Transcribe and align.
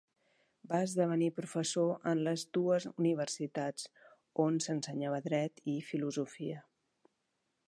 Va 0.69 0.77
esdevenir 0.85 1.27
professor 1.39 1.91
en 2.13 2.23
les 2.29 2.47
dues 2.59 2.89
universitats 2.93 3.87
on 4.47 4.61
s'ensenyava 4.67 5.23
dret 5.31 5.67
i 5.77 5.81
filosofia. 5.93 6.69